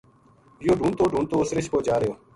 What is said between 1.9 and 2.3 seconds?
رہیو